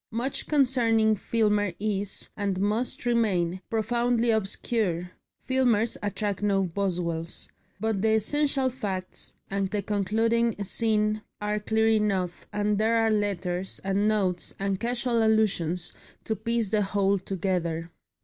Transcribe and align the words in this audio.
Much 0.09 0.47
concerning 0.47 1.15
Filmer 1.15 1.73
is, 1.79 2.27
and 2.35 2.59
must 2.59 3.05
remain, 3.05 3.61
profoundly 3.69 4.31
obscure 4.31 5.11
Filmers 5.47 5.95
attract 6.01 6.41
no 6.41 6.63
Boswells 6.63 7.49
but 7.79 8.01
the 8.01 8.15
essential 8.15 8.67
facts 8.67 9.31
and 9.51 9.69
the 9.69 9.83
concluding 9.83 10.55
scene 10.63 11.21
are 11.39 11.59
clear 11.59 11.87
enough, 11.89 12.47
and 12.51 12.79
there 12.79 12.95
are 12.97 13.11
letters, 13.11 13.79
and 13.83 14.07
notes, 14.07 14.55
and 14.57 14.79
casual 14.79 15.21
allusions 15.23 15.93
to 16.23 16.35
piece 16.35 16.69
the 16.71 16.81
whole 16.81 17.19
together. 17.19 17.91